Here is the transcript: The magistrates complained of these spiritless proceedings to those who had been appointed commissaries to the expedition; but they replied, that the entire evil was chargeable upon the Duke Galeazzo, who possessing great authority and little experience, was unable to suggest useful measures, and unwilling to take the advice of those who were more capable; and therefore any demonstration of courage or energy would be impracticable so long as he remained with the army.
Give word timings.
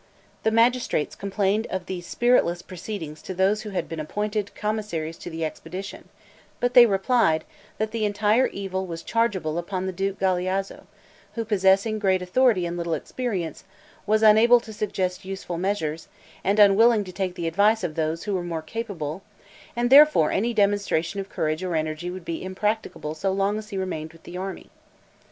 The 0.41 0.49
magistrates 0.49 1.13
complained 1.13 1.67
of 1.69 1.85
these 1.85 2.07
spiritless 2.07 2.63
proceedings 2.63 3.21
to 3.21 3.35
those 3.35 3.61
who 3.61 3.69
had 3.69 3.87
been 3.87 3.99
appointed 3.99 4.55
commissaries 4.55 5.15
to 5.19 5.29
the 5.29 5.45
expedition; 5.45 6.09
but 6.59 6.73
they 6.73 6.87
replied, 6.87 7.43
that 7.77 7.91
the 7.91 8.03
entire 8.03 8.47
evil 8.47 8.87
was 8.87 9.03
chargeable 9.03 9.59
upon 9.59 9.85
the 9.85 9.91
Duke 9.91 10.17
Galeazzo, 10.19 10.87
who 11.35 11.45
possessing 11.45 11.99
great 11.99 12.23
authority 12.23 12.65
and 12.65 12.77
little 12.77 12.95
experience, 12.95 13.63
was 14.07 14.23
unable 14.23 14.59
to 14.61 14.73
suggest 14.73 15.23
useful 15.23 15.59
measures, 15.59 16.07
and 16.43 16.57
unwilling 16.57 17.03
to 17.03 17.11
take 17.13 17.35
the 17.35 17.47
advice 17.47 17.83
of 17.83 17.93
those 17.93 18.23
who 18.23 18.33
were 18.33 18.41
more 18.41 18.63
capable; 18.63 19.21
and 19.75 19.91
therefore 19.91 20.31
any 20.31 20.51
demonstration 20.51 21.19
of 21.19 21.29
courage 21.29 21.63
or 21.63 21.75
energy 21.75 22.09
would 22.09 22.25
be 22.25 22.43
impracticable 22.43 23.13
so 23.13 23.31
long 23.31 23.59
as 23.59 23.69
he 23.69 23.77
remained 23.77 24.13
with 24.13 24.23
the 24.23 24.35
army. 24.35 24.71